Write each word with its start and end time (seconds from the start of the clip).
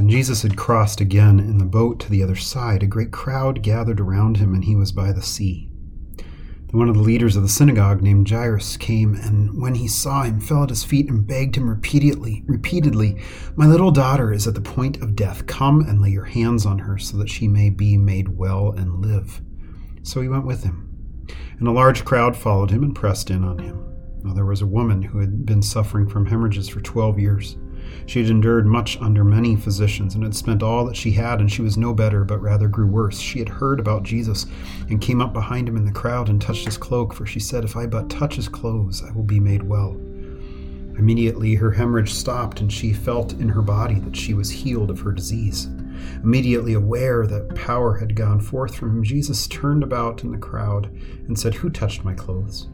When 0.00 0.08
Jesus 0.08 0.40
had 0.40 0.56
crossed 0.56 1.02
again 1.02 1.38
in 1.38 1.58
the 1.58 1.66
boat 1.66 2.00
to 2.00 2.10
the 2.10 2.22
other 2.22 2.34
side, 2.34 2.82
a 2.82 2.86
great 2.86 3.10
crowd 3.10 3.62
gathered 3.62 4.00
around 4.00 4.38
him, 4.38 4.54
and 4.54 4.64
he 4.64 4.74
was 4.74 4.92
by 4.92 5.12
the 5.12 5.20
sea. 5.20 5.68
Then 6.16 6.78
one 6.78 6.88
of 6.88 6.94
the 6.94 7.02
leaders 7.02 7.36
of 7.36 7.42
the 7.42 7.50
synagogue, 7.50 8.00
named 8.00 8.30
Jairus, 8.30 8.78
came, 8.78 9.14
and 9.14 9.60
when 9.60 9.74
he 9.74 9.86
saw 9.86 10.22
him, 10.22 10.40
fell 10.40 10.62
at 10.62 10.70
his 10.70 10.84
feet 10.84 11.10
and 11.10 11.26
begged 11.26 11.56
him 11.56 11.68
repeatedly, 11.68 12.42
repeatedly, 12.46 13.18
"My 13.56 13.66
little 13.66 13.90
daughter 13.90 14.32
is 14.32 14.46
at 14.46 14.54
the 14.54 14.62
point 14.62 15.02
of 15.02 15.14
death. 15.14 15.44
Come 15.44 15.82
and 15.82 16.00
lay 16.00 16.12
your 16.12 16.24
hands 16.24 16.64
on 16.64 16.78
her, 16.78 16.96
so 16.96 17.18
that 17.18 17.28
she 17.28 17.46
may 17.46 17.68
be 17.68 17.98
made 17.98 18.38
well 18.38 18.72
and 18.72 19.02
live." 19.04 19.42
So 20.02 20.22
he 20.22 20.28
went 20.28 20.46
with 20.46 20.64
him, 20.64 20.88
and 21.58 21.68
a 21.68 21.72
large 21.72 22.06
crowd 22.06 22.36
followed 22.36 22.70
him 22.70 22.82
and 22.82 22.94
pressed 22.94 23.30
in 23.30 23.44
on 23.44 23.58
him. 23.58 23.76
Now 24.24 24.32
there 24.32 24.46
was 24.46 24.62
a 24.62 24.66
woman 24.66 25.02
who 25.02 25.18
had 25.18 25.44
been 25.44 25.60
suffering 25.60 26.08
from 26.08 26.24
hemorrhages 26.24 26.70
for 26.70 26.80
twelve 26.80 27.18
years. 27.18 27.58
She 28.06 28.20
had 28.20 28.30
endured 28.30 28.66
much 28.66 29.00
under 29.00 29.24
many 29.24 29.56
physicians 29.56 30.14
and 30.14 30.24
had 30.24 30.34
spent 30.34 30.62
all 30.62 30.84
that 30.86 30.96
she 30.96 31.12
had, 31.12 31.40
and 31.40 31.50
she 31.50 31.62
was 31.62 31.76
no 31.76 31.94
better, 31.94 32.24
but 32.24 32.40
rather 32.40 32.68
grew 32.68 32.86
worse. 32.86 33.18
She 33.18 33.38
had 33.38 33.48
heard 33.48 33.80
about 33.80 34.02
Jesus 34.02 34.46
and 34.88 35.00
came 35.00 35.20
up 35.20 35.32
behind 35.32 35.68
him 35.68 35.76
in 35.76 35.84
the 35.84 35.92
crowd 35.92 36.28
and 36.28 36.40
touched 36.40 36.64
his 36.64 36.76
cloak, 36.76 37.14
for 37.14 37.26
she 37.26 37.40
said, 37.40 37.64
If 37.64 37.76
I 37.76 37.86
but 37.86 38.10
touch 38.10 38.36
his 38.36 38.48
clothes, 38.48 39.02
I 39.02 39.12
will 39.12 39.22
be 39.22 39.40
made 39.40 39.62
well. 39.62 39.92
Immediately 40.98 41.54
her 41.54 41.70
hemorrhage 41.70 42.12
stopped, 42.12 42.60
and 42.60 42.72
she 42.72 42.92
felt 42.92 43.32
in 43.34 43.48
her 43.48 43.62
body 43.62 44.00
that 44.00 44.16
she 44.16 44.34
was 44.34 44.50
healed 44.50 44.90
of 44.90 45.00
her 45.00 45.12
disease. 45.12 45.68
Immediately 46.22 46.74
aware 46.74 47.26
that 47.26 47.54
power 47.54 47.96
had 47.96 48.14
gone 48.14 48.40
forth 48.40 48.74
from 48.74 48.90
him, 48.90 49.04
Jesus 49.04 49.46
turned 49.46 49.82
about 49.82 50.24
in 50.24 50.30
the 50.30 50.38
crowd 50.38 50.90
and 51.26 51.38
said, 51.38 51.54
Who 51.54 51.70
touched 51.70 52.04
my 52.04 52.14
clothes? 52.14 52.68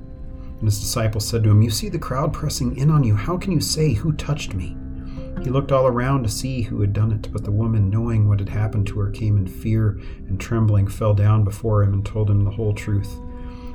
And 0.59 0.64
his 0.64 0.81
disciples 0.81 1.27
said 1.27 1.44
to 1.44 1.50
him, 1.50 1.62
You 1.62 1.70
see 1.70 1.89
the 1.89 1.98
crowd 1.98 2.33
pressing 2.33 2.77
in 2.77 2.91
on 2.91 3.05
you. 3.05 3.14
How 3.14 3.37
can 3.37 3.53
you 3.53 3.61
say, 3.61 3.92
Who 3.92 4.12
touched 4.12 4.55
me? 4.55 4.77
He 5.47 5.52
looked 5.52 5.70
all 5.70 5.86
around 5.86 6.25
to 6.25 6.28
see 6.28 6.62
who 6.62 6.80
had 6.80 6.92
done 6.92 7.12
it, 7.12 7.28
but 7.33 7.44
the 7.44 7.52
woman, 7.52 7.89
knowing 7.89 8.27
what 8.27 8.41
had 8.41 8.48
happened 8.48 8.89
to 8.89 8.98
her, 8.98 9.12
came 9.12 9.39
in 9.39 9.47
fear 9.47 9.97
and 10.27 10.41
trembling, 10.41 10.88
fell 10.88 11.14
down 11.14 11.44
before 11.44 11.84
him, 11.84 11.92
and 11.92 12.05
told 12.05 12.28
him 12.28 12.42
the 12.42 12.50
whole 12.50 12.75
truth. 12.75 13.16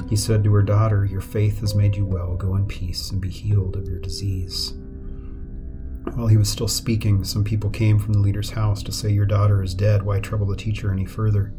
He 0.10 0.18
said 0.18 0.44
to 0.44 0.54
her 0.54 0.64
daughter, 0.64 1.06
Your 1.06 1.22
faith 1.22 1.62
has 1.62 1.74
made 1.74 1.96
you 1.96 2.06
well. 2.06 2.36
Go 2.36 2.58
in 2.58 2.66
peace 2.66 3.10
and 3.10 3.22
be 3.22 3.30
healed 3.30 3.78
of 3.78 3.88
your 3.88 4.02
disease. 4.02 4.74
While 6.14 6.28
he 6.28 6.36
was 6.36 6.50
still 6.50 6.68
speaking, 6.68 7.24
some 7.24 7.46
people 7.46 7.70
came 7.70 8.00
from 8.00 8.12
the 8.12 8.20
leader's 8.20 8.50
house 8.50 8.84
to 8.84 8.92
say, 8.92 9.10
Your 9.10 9.26
daughter 9.26 9.64
is 9.64 9.74
dead. 9.74 10.04
Why 10.04 10.20
trouble 10.20 10.48
the 10.48 10.58
teacher 10.58 10.92
any 10.92 11.06
further? 11.06 11.54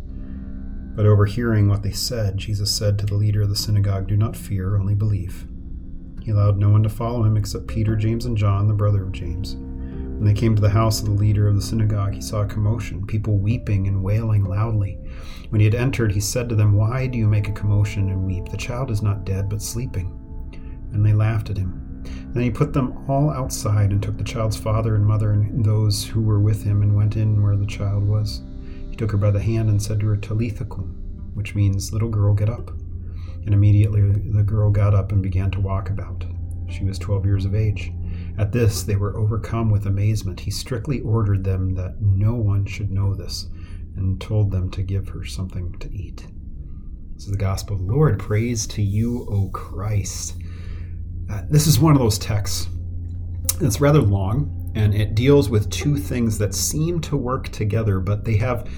But 0.95 1.07
overhearing 1.07 1.71
what 1.71 1.83
they 1.83 1.93
said, 1.93 2.37
Jesus 2.37 2.71
said 2.71 2.99
to 2.99 3.07
the 3.07 3.15
leader 3.15 3.41
of 3.41 3.49
the 3.49 3.57
synagogue, 3.57 4.09
Do 4.09 4.19
not 4.19 4.37
fear, 4.37 4.77
only 4.77 4.95
believe. 4.95 5.47
He 6.21 6.33
allowed 6.33 6.59
no 6.59 6.69
one 6.69 6.83
to 6.83 6.91
follow 6.91 7.23
him 7.23 7.39
except 7.39 7.67
Peter, 7.67 7.97
James, 7.97 8.27
and 8.27 8.37
John, 8.37 8.69
the 8.69 8.75
brother 8.75 9.05
of 9.05 9.13
James. 9.13 9.57
When 10.23 10.33
they 10.33 10.41
came 10.41 10.55
to 10.55 10.63
the 10.63 10.71
house 10.71 11.01
of 11.01 11.07
the 11.07 11.11
leader 11.15 11.49
of 11.49 11.57
the 11.57 11.61
synagogue, 11.61 12.15
he 12.15 12.21
saw 12.21 12.43
a 12.43 12.47
commotion, 12.47 13.05
people 13.09 13.39
weeping 13.39 13.89
and 13.89 14.05
wailing 14.05 14.45
loudly. 14.45 14.97
When 15.49 15.61
he 15.61 15.65
had 15.65 15.75
entered, 15.75 16.13
he 16.13 16.21
said 16.21 16.49
to 16.49 16.55
them, 16.55 16.77
Why 16.77 17.09
do 17.09 17.19
you 17.19 17.27
make 17.27 17.49
a 17.49 17.53
commotion 17.53 18.09
and 18.09 18.25
weep? 18.25 18.49
The 18.49 18.57
child 18.57 18.93
is 18.93 19.03
not 19.03 19.25
dead, 19.25 19.49
but 19.49 19.61
sleeping. 19.61 20.17
And 20.93 21.05
they 21.05 21.13
laughed 21.13 21.51
at 21.51 21.57
him. 21.57 22.05
Then 22.29 22.45
he 22.45 22.53
put 22.53 22.73
them 22.73 23.05
all 23.11 23.31
outside 23.31 23.91
and 23.91 24.01
took 24.01 24.17
the 24.17 24.23
child's 24.23 24.57
father 24.57 24.95
and 24.95 25.05
mother 25.05 25.33
and 25.33 25.65
those 25.65 26.05
who 26.05 26.23
were 26.23 26.39
with 26.39 26.63
him 26.63 26.83
and 26.83 26.95
went 26.95 27.17
in 27.17 27.43
where 27.43 27.57
the 27.57 27.67
child 27.67 28.07
was. 28.07 28.43
He 28.91 28.95
took 28.95 29.11
her 29.11 29.19
by 29.19 29.33
the 29.33 29.43
hand 29.43 29.71
and 29.71 29.83
said 29.83 29.99
to 29.99 30.07
her, 30.07 30.17
Talitha 30.17 30.67
cum, 30.67 31.33
which 31.35 31.57
means, 31.57 31.93
Little 31.93 32.09
girl, 32.09 32.33
get 32.33 32.49
up. 32.49 32.71
And 33.45 33.53
immediately 33.53 34.03
the 34.03 34.45
girl 34.45 34.71
got 34.71 34.95
up 34.95 35.11
and 35.11 35.21
began 35.21 35.51
to 35.51 35.61
walk 35.61 35.91
about. 35.91 36.25
She 36.69 36.85
was 36.85 36.97
twelve 36.97 37.27
years 37.27 37.45
of 37.45 37.57
age. 37.57 37.91
At 38.39 38.53
this, 38.53 38.83
they 38.83 38.97
were 38.97 39.17
overcome 39.17 39.71
with 39.71 39.87
amazement. 39.87 40.41
He 40.41 40.51
strictly 40.51 41.01
ordered 41.01 41.45
them 41.45 41.75
that 41.75 42.01
no 42.01 42.35
one 42.35 42.65
should 42.67 42.91
know 42.91 43.15
this 43.15 43.47
and 43.97 44.21
told 44.21 44.51
them 44.51 44.71
to 44.71 44.83
give 44.83 45.09
her 45.09 45.25
something 45.25 45.73
to 45.79 45.93
eat. 45.93 46.27
This 47.15 47.27
is 47.27 47.33
the 47.33 47.39
gospel 47.39 47.77
of 47.77 47.87
the 47.87 47.93
Lord. 47.93 48.19
Praise 48.19 48.67
to 48.69 48.83
you, 48.83 49.27
O 49.31 49.51
Christ. 49.51 50.37
Uh, 51.31 51.43
this 51.51 51.67
is 51.67 51.79
one 51.79 51.93
of 51.93 52.01
those 52.01 52.19
texts 52.19 52.69
that's 53.61 53.81
rather 53.81 54.01
long, 54.01 54.73
and 54.75 54.95
it 54.95 55.15
deals 55.15 55.51
with 55.51 55.71
two 55.71 55.97
things 55.97 56.39
that 56.39 56.55
seem 56.55 57.01
to 57.03 57.17
work 57.17 57.51
together, 57.51 58.01
but 58.01 58.25
they 58.25 58.37
have 58.37 58.69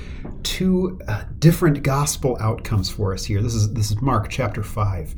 two 0.43 1.00
uh, 1.09 1.25
different 1.38 1.82
gospel 1.82 2.37
outcomes 2.41 2.91
for 2.91 3.14
us 3.14 3.25
here. 3.25 3.41
This 3.41 3.54
is 3.54 3.72
this 3.72 3.91
is 3.91 4.03
Mark 4.03 4.28
chapter 4.28 4.62
five. 4.62 5.14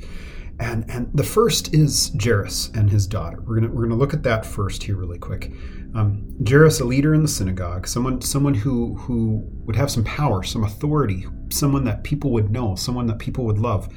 And, 0.58 0.88
and 0.90 1.10
the 1.12 1.24
first 1.24 1.74
is 1.74 2.12
Jairus 2.22 2.70
and 2.74 2.90
his 2.90 3.06
daughter. 3.06 3.42
We're 3.42 3.60
gonna 3.60 3.72
we're 3.72 3.82
gonna 3.82 3.96
look 3.96 4.14
at 4.14 4.22
that 4.22 4.46
first 4.46 4.82
here 4.82 4.96
really 4.96 5.18
quick. 5.18 5.52
Um, 5.94 6.34
Jairus, 6.48 6.80
a 6.80 6.84
leader 6.84 7.14
in 7.14 7.22
the 7.22 7.28
synagogue, 7.28 7.86
someone 7.86 8.22
someone 8.22 8.54
who 8.54 8.96
who 8.96 9.42
would 9.64 9.76
have 9.76 9.90
some 9.90 10.04
power, 10.04 10.42
some 10.42 10.64
authority, 10.64 11.26
someone 11.50 11.84
that 11.84 12.04
people 12.04 12.32
would 12.32 12.50
know, 12.50 12.74
someone 12.74 13.06
that 13.06 13.18
people 13.18 13.44
would 13.44 13.58
love. 13.58 13.92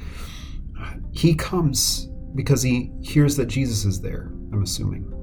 He 1.12 1.34
comes 1.34 2.08
because 2.34 2.62
he 2.62 2.92
hears 3.02 3.36
that 3.36 3.46
Jesus 3.46 3.84
is 3.84 4.00
there. 4.00 4.30
I'm 4.52 4.62
assuming. 4.62 5.19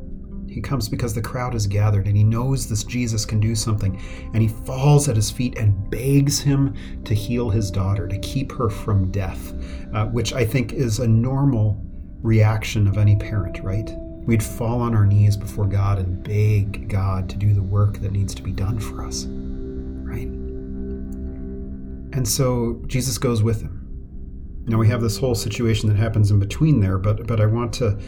He 0.58 0.62
comes 0.62 0.90
because 0.90 1.14
the 1.14 1.22
crowd 1.22 1.54
is 1.54 1.68
gathered 1.68 2.08
and 2.08 2.18
he 2.18 2.24
knows 2.24 2.68
this 2.68 2.84
Jesus 2.84 3.26
can 3.26 3.40
do 3.40 3.54
something. 3.54 4.02
And 4.34 4.42
he 4.42 4.48
falls 4.48 5.08
at 5.08 5.16
his 5.16 5.30
feet 5.30 5.56
and 5.56 5.88
begs 5.92 6.40
him 6.40 6.74
to 7.04 7.14
heal 7.14 7.52
his 7.52 7.70
daughter, 7.70 8.08
to 8.08 8.18
keep 8.18 8.52
her 8.54 8.68
from 8.68 9.12
death, 9.12 9.54
uh, 9.94 10.08
which 10.08 10.34
I 10.34 10.44
think 10.44 10.74
is 10.74 10.98
a 10.98 11.08
normal 11.08 11.80
reaction 12.24 12.88
of 12.88 12.98
any 12.98 13.16
parent, 13.16 13.60
right? 13.60 13.88
We'd 14.26 14.42
fall 14.42 14.82
on 14.82 14.96
our 14.96 15.06
knees 15.06 15.38
before 15.38 15.68
God 15.68 16.00
and 16.00 16.24
beg 16.24 16.90
God 16.90 17.30
to 17.30 17.36
do 17.36 17.54
the 17.54 17.62
work 17.62 18.00
that 18.00 18.12
needs 18.12 18.34
to 18.34 18.42
be 18.42 18.52
done 18.52 18.80
for 18.80 19.06
us, 19.06 19.26
right? 19.28 20.28
And 22.18 22.28
so 22.28 22.82
Jesus 22.88 23.20
goes 23.20 23.44
with 23.44 23.62
him. 23.62 24.64
Now 24.66 24.80
we 24.80 24.88
have 24.88 25.02
this 25.04 25.20
whole 25.20 25.36
situation 25.36 25.88
that 25.90 25.98
happens 25.98 26.32
in 26.32 26.40
between 26.40 26.80
there, 26.80 26.98
but 26.98 27.28
but 27.28 27.40
I 27.40 27.46
want 27.46 27.74
to 27.74 28.00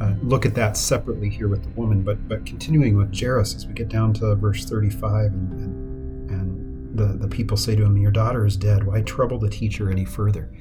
uh, 0.00 0.14
look 0.22 0.44
at 0.44 0.54
that 0.54 0.76
separately 0.76 1.28
here 1.28 1.48
with 1.48 1.62
the 1.62 1.70
woman. 1.70 2.02
But 2.02 2.28
but 2.28 2.44
continuing 2.46 2.96
with 2.96 3.18
Jairus 3.18 3.54
as 3.54 3.66
we 3.66 3.72
get 3.74 3.88
down 3.88 4.12
to 4.14 4.34
verse 4.34 4.64
35, 4.64 5.32
and, 5.32 5.52
and, 5.52 6.30
and 6.30 6.98
the, 6.98 7.26
the 7.26 7.28
people 7.28 7.56
say 7.56 7.76
to 7.76 7.84
him, 7.84 7.96
Your 7.96 8.10
daughter 8.10 8.44
is 8.44 8.56
dead. 8.56 8.84
Why 8.84 9.02
trouble 9.02 9.38
the 9.38 9.50
teacher 9.50 9.90
any 9.90 10.04
further? 10.04 10.52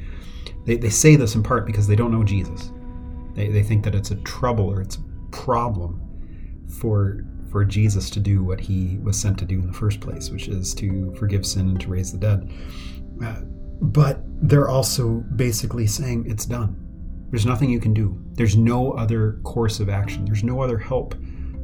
They, 0.66 0.78
they 0.78 0.90
say 0.90 1.16
this 1.16 1.36
in 1.36 1.44
part 1.44 1.66
because 1.66 1.88
they 1.88 1.96
don't 1.96 2.12
know 2.12 2.24
Jesus. 2.24 2.72
They, 3.34 3.50
they 3.50 3.64
think 3.64 3.84
that 3.84 3.96
it's 3.96 4.12
a 4.12 4.16
trouble 4.18 4.70
or 4.70 4.82
it's 4.82 4.98
a 4.98 5.32
problem 5.32 6.00
for 6.80 7.26
for 7.52 7.64
Jesus 7.64 8.10
to 8.10 8.20
do 8.20 8.44
what 8.44 8.60
he 8.60 8.98
was 9.04 9.20
sent 9.20 9.38
to 9.38 9.46
do 9.46 9.60
in 9.60 9.68
the 9.68 9.74
first 9.74 10.00
place, 10.00 10.32
which 10.32 10.48
is 10.48 10.74
to 10.76 11.14
forgive 11.16 11.46
sin 11.46 11.70
and 11.70 11.80
to 11.82 11.88
raise 11.88 12.12
the 12.12 12.18
dead. 12.18 12.52
Uh, 13.24 13.42
but 13.80 14.22
they're 14.42 14.70
also 14.70 15.24
basically 15.36 15.86
saying 15.86 16.26
it's 16.28 16.46
done. 16.46 16.76
There's 17.34 17.48
nothing 17.48 17.72
you 17.72 17.80
can 17.80 17.96
do. 17.96 18.16
There's 18.34 18.56
no 18.56 18.92
other 18.92 19.40
course 19.42 19.80
of 19.80 19.90
action. 19.90 20.24
There's 20.24 20.44
no 20.44 20.62
other 20.62 20.78
help 20.78 21.16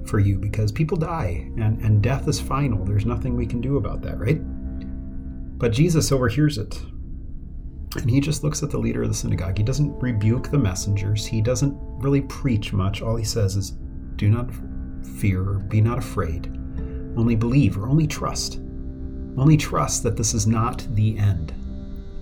for 0.04 0.18
you 0.18 0.40
because 0.40 0.72
people 0.72 0.98
die 0.98 1.48
and, 1.58 1.80
and 1.84 2.02
death 2.02 2.28
is 2.28 2.42
final. 2.42 2.84
There's 2.84 3.06
nothing 3.06 3.36
we 3.36 3.46
can 3.46 3.62
do 3.62 3.78
about 3.78 4.02
that, 4.02 4.18
right? 4.18 4.40
But 5.60 5.72
Jesus 5.72 6.12
overhears 6.12 6.58
it. 6.58 6.82
And 7.98 8.10
he 8.10 8.20
just 8.20 8.44
looks 8.44 8.64
at 8.64 8.72
the 8.72 8.80
leader 8.80 9.04
of 9.04 9.10
the 9.10 9.14
synagogue. 9.14 9.60
He 9.60 9.64
doesn't 9.64 9.94
rebuke 10.00 10.50
the 10.50 10.58
messengers. 10.58 11.28
He 11.28 11.40
doesn't 11.40 11.78
really 12.02 12.22
preach 12.22 12.74
much. 12.74 13.04
All 13.04 13.16
he 13.16 13.24
says 13.24 13.56
is, 13.56 13.74
Do 14.16 14.28
not 14.28 14.50
fear 15.20 15.44
be 15.44 15.82
not 15.82 16.00
afraid. 16.00 16.48
Only 17.16 17.36
believe 17.36 17.78
or 17.78 17.88
only 17.88 18.08
trust. 18.08 18.56
Only 19.38 19.56
trust 19.56 20.02
that 20.02 20.18
this 20.18 20.34
is 20.34 20.48
not 20.48 20.88
the 20.96 21.16
end 21.20 21.54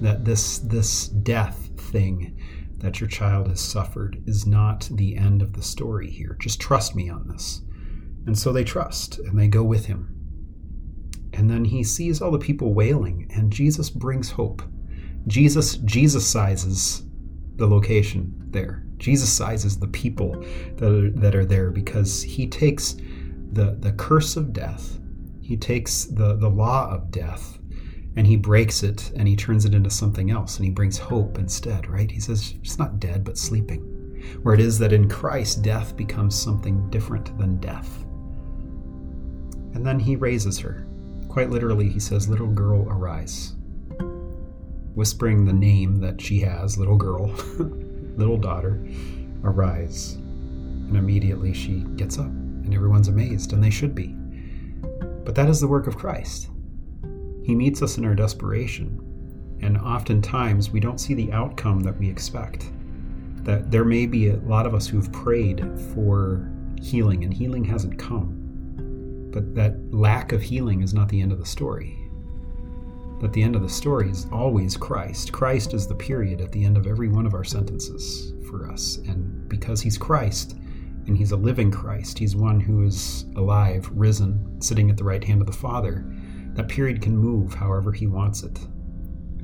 that 0.01 0.25
this 0.25 0.59
this 0.59 1.07
death 1.07 1.69
thing 1.77 2.37
that 2.79 2.99
your 2.99 3.09
child 3.09 3.47
has 3.47 3.59
suffered 3.59 4.21
is 4.27 4.45
not 4.45 4.89
the 4.91 5.17
end 5.17 5.41
of 5.41 5.53
the 5.53 5.63
story 5.63 6.09
here. 6.09 6.37
Just 6.39 6.59
trust 6.61 6.95
me 6.95 7.09
on 7.09 7.27
this. 7.27 7.61
And 8.25 8.37
so 8.37 8.51
they 8.51 8.63
trust 8.63 9.19
and 9.19 9.37
they 9.37 9.47
go 9.47 9.63
with 9.63 9.85
him. 9.85 10.13
And 11.33 11.49
then 11.49 11.65
he 11.65 11.83
sees 11.83 12.21
all 12.21 12.31
the 12.31 12.39
people 12.39 12.73
wailing 12.73 13.27
and 13.33 13.51
Jesus 13.51 13.89
brings 13.89 14.31
hope. 14.31 14.61
Jesus 15.27 15.77
Jesus 15.77 16.27
sizes 16.27 17.03
the 17.55 17.67
location 17.67 18.33
there. 18.51 18.83
Jesus 18.97 19.31
sizes 19.31 19.79
the 19.79 19.87
people 19.87 20.43
that 20.77 20.91
are, 20.91 21.11
that 21.11 21.35
are 21.35 21.45
there 21.45 21.71
because 21.71 22.23
he 22.23 22.47
takes 22.47 22.95
the 23.51 23.77
the 23.79 23.93
curse 23.93 24.35
of 24.35 24.53
death 24.53 24.99
He 25.41 25.57
takes 25.57 26.05
the, 26.05 26.35
the 26.35 26.49
law 26.49 26.91
of 26.91 27.11
death 27.11 27.56
and 28.17 28.25
he 28.25 28.35
breaks 28.35 28.81
it 28.81 29.11
and 29.15 29.27
he 29.27 29.35
turns 29.35 29.63
it 29.63 29.75
into 29.75 29.91
something 29.91 30.31
else 30.31 30.57
and 30.57 30.65
he 30.65 30.71
brings 30.71 30.97
hope 30.97 31.37
instead, 31.37 31.87
right? 31.87 32.09
He 32.09 32.19
says 32.19 32.55
it's 32.63 32.79
not 32.79 32.99
dead, 32.99 33.23
but 33.23 33.37
sleeping. 33.37 33.81
Where 34.41 34.55
it 34.55 34.59
is 34.59 34.79
that 34.79 34.91
in 34.91 35.07
Christ, 35.07 35.61
death 35.61 35.95
becomes 35.95 36.35
something 36.35 36.89
different 36.89 37.37
than 37.37 37.59
death. 37.59 38.03
And 39.75 39.85
then 39.85 39.99
he 39.99 40.15
raises 40.15 40.57
her. 40.57 40.87
Quite 41.29 41.51
literally, 41.51 41.89
he 41.89 41.99
says, 41.99 42.27
Little 42.27 42.47
girl, 42.47 42.89
arise. 42.89 43.53
Whispering 44.95 45.45
the 45.45 45.53
name 45.53 45.97
that 45.97 46.19
she 46.19 46.39
has, 46.39 46.79
little 46.79 46.97
girl, 46.97 47.27
little 48.17 48.37
daughter, 48.37 48.83
arise. 49.43 50.13
And 50.13 50.97
immediately 50.97 51.53
she 51.53 51.81
gets 51.95 52.17
up, 52.17 52.25
and 52.25 52.73
everyone's 52.73 53.09
amazed, 53.09 53.53
and 53.53 53.63
they 53.63 53.69
should 53.69 53.93
be. 53.93 54.15
But 55.23 55.35
that 55.35 55.49
is 55.49 55.61
the 55.61 55.67
work 55.67 55.85
of 55.85 55.97
Christ. 55.97 56.49
He 57.47 57.55
meets 57.55 57.81
us 57.81 57.97
in 57.97 58.03
our 58.03 58.13
desperation, 58.13 58.99
and 59.61 59.77
oftentimes 59.77 60.69
we 60.69 60.81
don't 60.81 60.99
see 60.99 61.13
the 61.13 61.31
outcome 61.31 61.79
that 61.79 61.97
we 61.97 62.09
expect. 62.09 62.69
That 63.37 63.71
there 63.71 63.85
may 63.85 64.05
be 64.05 64.27
a 64.27 64.35
lot 64.39 64.65
of 64.65 64.75
us 64.75 64.85
who've 64.85 65.09
prayed 65.13 65.63
for 65.93 66.51
healing, 66.81 67.23
and 67.23 67.33
healing 67.33 67.63
hasn't 67.63 67.97
come. 67.97 69.29
But 69.31 69.55
that 69.55 69.77
lack 69.93 70.33
of 70.33 70.41
healing 70.41 70.81
is 70.81 70.93
not 70.93 71.07
the 71.07 71.21
end 71.21 71.31
of 71.31 71.39
the 71.39 71.45
story. 71.45 71.97
That 73.21 73.31
the 73.31 73.43
end 73.43 73.55
of 73.55 73.61
the 73.61 73.69
story 73.69 74.09
is 74.09 74.27
always 74.29 74.75
Christ. 74.75 75.31
Christ 75.31 75.73
is 75.73 75.87
the 75.87 75.95
period 75.95 76.41
at 76.41 76.51
the 76.51 76.65
end 76.65 76.75
of 76.75 76.85
every 76.85 77.07
one 77.07 77.25
of 77.25 77.33
our 77.33 77.45
sentences 77.45 78.33
for 78.49 78.69
us. 78.69 78.97
And 79.07 79.47
because 79.47 79.79
He's 79.79 79.97
Christ, 79.97 80.57
and 81.07 81.17
He's 81.17 81.31
a 81.31 81.37
living 81.37 81.71
Christ, 81.71 82.19
He's 82.19 82.35
one 82.35 82.59
who 82.59 82.83
is 82.83 83.23
alive, 83.37 83.89
risen, 83.93 84.61
sitting 84.61 84.89
at 84.89 84.97
the 84.97 85.05
right 85.05 85.23
hand 85.23 85.39
of 85.39 85.47
the 85.47 85.53
Father, 85.53 86.05
that 86.57 86.67
period 86.67 87.01
can 87.03 87.15
move 87.15 87.53
however 87.53 87.91
He 87.91 88.07
wants 88.07 88.43
it. 88.43 88.59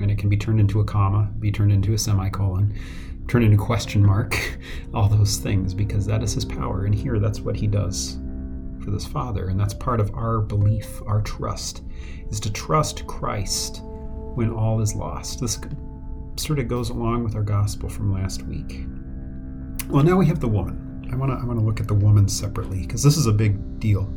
And 0.00 0.10
it 0.10 0.18
can 0.18 0.28
be 0.28 0.36
turned 0.36 0.58
into 0.58 0.80
a 0.80 0.84
comma, 0.84 1.30
be 1.38 1.52
turned 1.52 1.70
into 1.70 1.94
a 1.94 1.98
semicolon, 1.98 2.76
turned 3.28 3.44
into 3.44 3.56
question 3.56 4.04
mark, 4.04 4.36
all 4.94 5.08
those 5.08 5.36
things, 5.36 5.72
because 5.72 6.04
that 6.06 6.24
is 6.24 6.34
His 6.34 6.44
power. 6.44 6.84
And 6.84 6.94
here, 6.94 7.20
that's 7.20 7.40
what 7.40 7.54
He 7.54 7.68
does 7.68 8.18
for 8.84 8.90
this 8.90 9.06
Father, 9.06 9.48
and 9.48 9.58
that's 9.58 9.72
part 9.72 10.00
of 10.00 10.12
our 10.14 10.40
belief, 10.40 11.00
our 11.06 11.22
trust, 11.22 11.82
is 12.30 12.40
to 12.40 12.52
trust 12.52 13.06
Christ 13.06 13.80
when 14.34 14.50
all 14.50 14.80
is 14.80 14.96
lost. 14.96 15.40
This 15.40 15.58
sort 16.36 16.58
of 16.58 16.66
goes 16.66 16.90
along 16.90 17.22
with 17.22 17.36
our 17.36 17.44
gospel 17.44 17.88
from 17.88 18.12
last 18.12 18.42
week. 18.42 18.84
Well, 19.88 20.02
now 20.02 20.16
we 20.16 20.26
have 20.26 20.40
the 20.40 20.48
woman. 20.48 21.08
I 21.12 21.16
want 21.16 21.30
to 21.30 21.38
I 21.38 21.44
want 21.44 21.60
to 21.60 21.64
look 21.64 21.80
at 21.80 21.86
the 21.86 21.94
woman 21.94 22.28
separately 22.28 22.80
because 22.80 23.04
this 23.04 23.16
is 23.16 23.26
a 23.26 23.32
big 23.32 23.78
deal. 23.78 24.12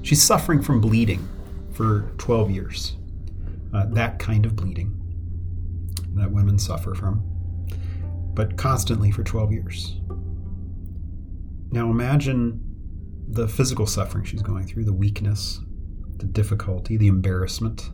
She's 0.00 0.22
suffering 0.22 0.62
from 0.62 0.80
bleeding 0.80 1.28
for 1.72 2.12
12 2.18 2.50
years. 2.50 2.96
Uh, 3.74 3.86
that 3.86 4.18
kind 4.18 4.44
of 4.44 4.54
bleeding 4.54 4.98
that 6.14 6.30
women 6.30 6.58
suffer 6.58 6.94
from, 6.94 7.22
but 8.34 8.56
constantly 8.56 9.10
for 9.10 9.22
12 9.22 9.52
years. 9.52 10.00
Now 11.70 11.90
imagine 11.90 12.60
the 13.28 13.48
physical 13.48 13.86
suffering 13.86 14.24
she's 14.24 14.42
going 14.42 14.66
through, 14.66 14.84
the 14.84 14.92
weakness, 14.92 15.60
the 16.18 16.26
difficulty, 16.26 16.98
the 16.98 17.06
embarrassment, 17.06 17.90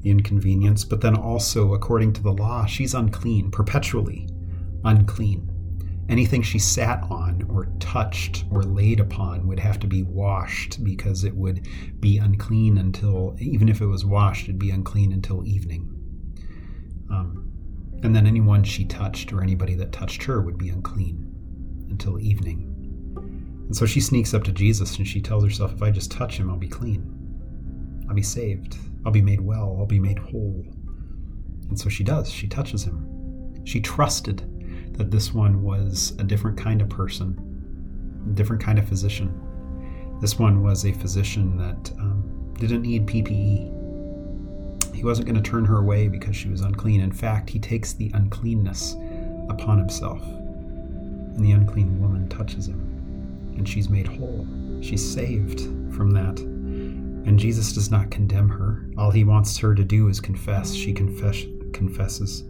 the 0.00 0.10
inconvenience, 0.10 0.84
but 0.84 1.02
then 1.02 1.14
also, 1.14 1.74
according 1.74 2.14
to 2.14 2.22
the 2.22 2.32
law, 2.32 2.64
she's 2.64 2.94
unclean, 2.94 3.50
perpetually 3.50 4.28
unclean. 4.84 5.51
Anything 6.08 6.42
she 6.42 6.58
sat 6.58 7.02
on 7.10 7.46
or 7.48 7.66
touched 7.78 8.44
or 8.50 8.64
laid 8.64 9.00
upon 9.00 9.46
would 9.46 9.60
have 9.60 9.78
to 9.80 9.86
be 9.86 10.02
washed 10.02 10.82
because 10.82 11.24
it 11.24 11.34
would 11.34 11.66
be 12.00 12.18
unclean 12.18 12.78
until, 12.78 13.36
even 13.38 13.68
if 13.68 13.80
it 13.80 13.86
was 13.86 14.04
washed, 14.04 14.44
it'd 14.44 14.58
be 14.58 14.70
unclean 14.70 15.12
until 15.12 15.46
evening. 15.46 15.88
Um, 17.10 17.52
and 18.02 18.14
then 18.16 18.26
anyone 18.26 18.64
she 18.64 18.84
touched 18.84 19.32
or 19.32 19.42
anybody 19.42 19.74
that 19.74 19.92
touched 19.92 20.24
her 20.24 20.40
would 20.40 20.58
be 20.58 20.70
unclean 20.70 21.86
until 21.88 22.18
evening. 22.18 22.68
And 23.66 23.76
so 23.76 23.86
she 23.86 24.00
sneaks 24.00 24.34
up 24.34 24.42
to 24.44 24.52
Jesus 24.52 24.98
and 24.98 25.06
she 25.06 25.20
tells 25.20 25.44
herself, 25.44 25.72
if 25.72 25.82
I 25.82 25.90
just 25.90 26.10
touch 26.10 26.36
him, 26.36 26.50
I'll 26.50 26.56
be 26.56 26.68
clean. 26.68 28.04
I'll 28.08 28.14
be 28.14 28.22
saved. 28.22 28.76
I'll 29.06 29.12
be 29.12 29.22
made 29.22 29.40
well. 29.40 29.76
I'll 29.78 29.86
be 29.86 30.00
made 30.00 30.18
whole. 30.18 30.64
And 31.68 31.78
so 31.78 31.88
she 31.88 32.02
does. 32.02 32.30
She 32.30 32.48
touches 32.48 32.82
him. 32.84 33.62
She 33.64 33.80
trusted 33.80 34.42
that 34.92 35.10
this 35.10 35.32
one 35.32 35.62
was 35.62 36.14
a 36.18 36.24
different 36.24 36.56
kind 36.58 36.80
of 36.82 36.88
person, 36.88 38.30
different 38.34 38.62
kind 38.62 38.78
of 38.78 38.88
physician. 38.88 39.32
This 40.20 40.38
one 40.38 40.62
was 40.62 40.84
a 40.84 40.92
physician 40.92 41.56
that 41.56 41.92
um, 41.98 42.54
didn't 42.58 42.82
need 42.82 43.06
PPE. 43.06 43.80
He 44.94 45.04
wasn't 45.04 45.26
going 45.26 45.42
to 45.42 45.50
turn 45.50 45.64
her 45.64 45.78
away 45.78 46.08
because 46.08 46.36
she 46.36 46.48
was 46.48 46.60
unclean. 46.60 47.00
In 47.00 47.12
fact, 47.12 47.50
he 47.50 47.58
takes 47.58 47.92
the 47.92 48.10
uncleanness 48.14 48.94
upon 49.48 49.78
himself. 49.78 50.22
And 50.22 51.44
the 51.44 51.52
unclean 51.52 52.00
woman 52.00 52.28
touches 52.28 52.68
him 52.68 52.92
and 53.56 53.68
she's 53.68 53.88
made 53.88 54.06
whole. 54.06 54.46
She's 54.80 55.08
saved 55.08 55.60
from 55.94 56.10
that. 56.12 56.40
And 56.40 57.38
Jesus 57.38 57.72
does 57.72 57.90
not 57.90 58.10
condemn 58.10 58.48
her. 58.48 58.86
All 58.96 59.10
he 59.10 59.24
wants 59.24 59.56
her 59.58 59.74
to 59.74 59.84
do 59.84 60.08
is 60.08 60.20
confess. 60.20 60.74
She 60.74 60.92
confess, 60.92 61.44
confesses. 61.72 62.44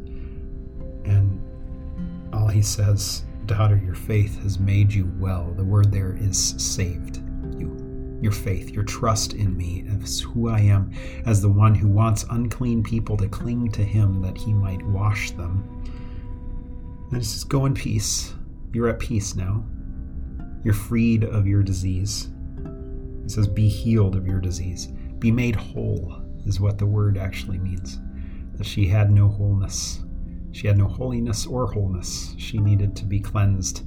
He 2.52 2.62
says, 2.62 3.24
Daughter, 3.46 3.80
your 3.84 3.94
faith 3.94 4.40
has 4.42 4.58
made 4.58 4.92
you 4.92 5.12
well. 5.18 5.52
The 5.56 5.64
word 5.64 5.90
there 5.90 6.16
is 6.16 6.54
saved 6.58 7.20
you. 7.58 8.18
Your 8.22 8.32
faith, 8.32 8.70
your 8.70 8.84
trust 8.84 9.32
in 9.32 9.56
me 9.56 9.84
as 10.02 10.20
who 10.20 10.48
I 10.48 10.60
am, 10.60 10.92
as 11.26 11.42
the 11.42 11.48
one 11.48 11.74
who 11.74 11.88
wants 11.88 12.24
unclean 12.30 12.84
people 12.84 13.16
to 13.16 13.28
cling 13.28 13.72
to 13.72 13.82
him 13.82 14.22
that 14.22 14.38
he 14.38 14.52
might 14.52 14.82
wash 14.86 15.32
them. 15.32 15.68
And 17.10 17.20
he 17.20 17.24
says, 17.24 17.42
Go 17.42 17.66
in 17.66 17.74
peace. 17.74 18.34
You're 18.72 18.88
at 18.88 19.00
peace 19.00 19.34
now. 19.34 19.64
You're 20.62 20.74
freed 20.74 21.24
of 21.24 21.46
your 21.46 21.62
disease. 21.64 22.30
It 23.24 23.30
says, 23.30 23.48
Be 23.48 23.68
healed 23.68 24.14
of 24.14 24.26
your 24.26 24.40
disease. 24.40 24.86
Be 25.18 25.32
made 25.32 25.56
whole, 25.56 26.22
is 26.46 26.60
what 26.60 26.78
the 26.78 26.86
word 26.86 27.18
actually 27.18 27.58
means. 27.58 27.98
That 28.54 28.66
she 28.66 28.86
had 28.86 29.10
no 29.10 29.28
wholeness. 29.28 30.00
She 30.52 30.66
had 30.66 30.78
no 30.78 30.86
holiness 30.86 31.46
or 31.46 31.66
wholeness. 31.66 32.34
She 32.38 32.58
needed 32.58 32.94
to 32.96 33.04
be 33.04 33.20
cleansed 33.20 33.82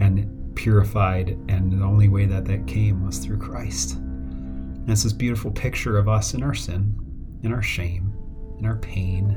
and 0.00 0.54
purified, 0.54 1.38
and 1.48 1.72
the 1.72 1.84
only 1.84 2.08
way 2.08 2.26
that 2.26 2.44
that 2.46 2.66
came 2.66 3.04
was 3.04 3.18
through 3.18 3.38
Christ. 3.38 3.96
And 3.96 4.88
it's 4.88 5.02
this 5.02 5.12
beautiful 5.12 5.50
picture 5.50 5.98
of 5.98 6.08
us 6.08 6.34
in 6.34 6.42
our 6.42 6.54
sin, 6.54 6.94
in 7.42 7.52
our 7.52 7.62
shame, 7.62 8.12
in 8.58 8.66
our 8.66 8.76
pain, 8.76 9.30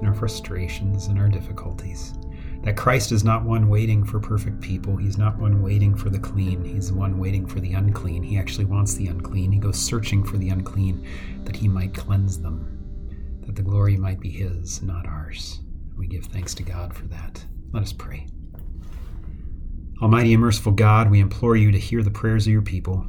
in 0.00 0.06
our 0.06 0.14
frustrations, 0.14 1.06
in 1.08 1.18
our 1.18 1.28
difficulties. 1.28 2.14
That 2.62 2.76
Christ 2.76 3.12
is 3.12 3.24
not 3.24 3.44
one 3.44 3.68
waiting 3.68 4.04
for 4.04 4.18
perfect 4.20 4.60
people. 4.60 4.96
He's 4.96 5.18
not 5.18 5.38
one 5.38 5.62
waiting 5.62 5.94
for 5.94 6.08
the 6.10 6.18
clean. 6.18 6.64
He's 6.64 6.92
one 6.92 7.18
waiting 7.18 7.46
for 7.46 7.60
the 7.60 7.74
unclean. 7.74 8.22
He 8.22 8.38
actually 8.38 8.64
wants 8.64 8.94
the 8.94 9.06
unclean. 9.06 9.52
He 9.52 9.58
goes 9.58 9.78
searching 9.78 10.24
for 10.24 10.38
the 10.38 10.48
unclean 10.48 11.06
that 11.44 11.56
he 11.56 11.68
might 11.68 11.94
cleanse 11.94 12.38
them, 12.38 13.40
that 13.46 13.54
the 13.54 13.62
glory 13.62 13.96
might 13.96 14.18
be 14.18 14.30
his, 14.30 14.82
not 14.82 15.06
ours. 15.06 15.60
We 15.96 16.06
give 16.06 16.26
thanks 16.26 16.54
to 16.54 16.62
God 16.62 16.94
for 16.94 17.06
that. 17.06 17.44
Let 17.72 17.82
us 17.82 17.92
pray. 17.92 18.26
Almighty 20.02 20.32
and 20.32 20.42
merciful 20.42 20.72
God, 20.72 21.10
we 21.10 21.20
implore 21.20 21.56
you 21.56 21.70
to 21.70 21.78
hear 21.78 22.02
the 22.02 22.10
prayers 22.10 22.46
of 22.46 22.52
your 22.52 22.62
people. 22.62 23.06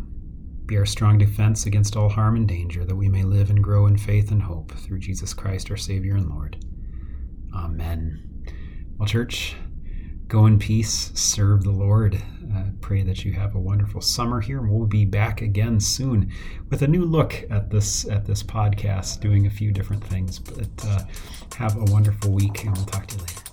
Be 0.65 0.77
our 0.77 0.85
strong 0.85 1.17
defense 1.17 1.65
against 1.65 1.95
all 1.95 2.09
harm 2.09 2.35
and 2.35 2.47
danger, 2.47 2.85
that 2.85 2.95
we 2.95 3.09
may 3.09 3.23
live 3.23 3.49
and 3.49 3.63
grow 3.63 3.85
in 3.87 3.97
faith 3.97 4.31
and 4.31 4.41
hope 4.41 4.71
through 4.71 4.99
Jesus 4.99 5.33
Christ, 5.33 5.69
our 5.69 5.77
Savior 5.77 6.15
and 6.15 6.29
Lord. 6.29 6.63
Amen. 7.55 8.43
Well, 8.97 9.07
church, 9.07 9.55
go 10.27 10.45
in 10.45 10.59
peace, 10.59 11.11
serve 11.13 11.63
the 11.63 11.71
Lord. 11.71 12.21
Uh, 12.55 12.63
pray 12.81 13.03
that 13.03 13.25
you 13.25 13.33
have 13.33 13.55
a 13.55 13.59
wonderful 13.59 14.01
summer 14.01 14.39
here, 14.39 14.61
we'll 14.61 14.87
be 14.87 15.05
back 15.05 15.41
again 15.41 15.79
soon 15.79 16.31
with 16.69 16.81
a 16.81 16.87
new 16.87 17.03
look 17.03 17.43
at 17.49 17.69
this 17.69 18.07
at 18.07 18.25
this 18.25 18.43
podcast, 18.43 19.19
doing 19.19 19.45
a 19.45 19.49
few 19.49 19.71
different 19.71 20.03
things. 20.03 20.39
But 20.39 20.85
uh, 20.85 21.01
have 21.55 21.75
a 21.75 21.91
wonderful 21.91 22.31
week, 22.31 22.63
and 22.63 22.75
we'll 22.75 22.85
talk 22.85 23.07
to 23.07 23.15
you 23.15 23.21
later. 23.21 23.44